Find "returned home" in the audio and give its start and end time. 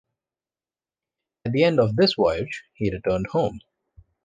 2.91-3.59